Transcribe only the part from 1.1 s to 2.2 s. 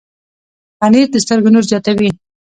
د سترګو نور زیاتوي.